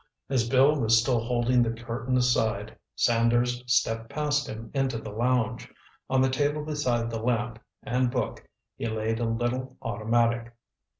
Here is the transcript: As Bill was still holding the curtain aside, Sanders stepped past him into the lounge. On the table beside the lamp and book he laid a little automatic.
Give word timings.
As 0.31 0.49
Bill 0.49 0.79
was 0.81 0.99
still 0.99 1.19
holding 1.19 1.61
the 1.61 1.71
curtain 1.79 2.17
aside, 2.17 2.75
Sanders 2.95 3.61
stepped 3.67 4.09
past 4.09 4.47
him 4.47 4.71
into 4.73 4.97
the 4.97 5.11
lounge. 5.11 5.71
On 6.09 6.21
the 6.23 6.29
table 6.31 6.65
beside 6.65 7.11
the 7.11 7.21
lamp 7.21 7.59
and 7.83 8.09
book 8.09 8.43
he 8.75 8.87
laid 8.87 9.19
a 9.19 9.25
little 9.25 9.77
automatic. 9.79 10.55